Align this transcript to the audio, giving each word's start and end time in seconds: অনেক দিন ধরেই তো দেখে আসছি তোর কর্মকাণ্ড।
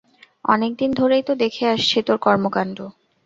অনেক 0.45 0.71
দিন 0.77 0.91
ধরেই 0.93 1.23
তো 1.23 1.33
দেখে 1.35 1.63
আসছি 1.67 1.97
তোর 2.01 2.17
কর্মকাণ্ড। 2.17 2.77